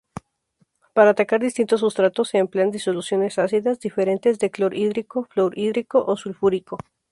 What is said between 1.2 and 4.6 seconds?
distintos sustratos se emplean disoluciones ácidas diferentes, de